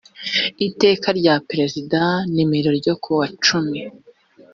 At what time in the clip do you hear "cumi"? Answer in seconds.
3.43-3.79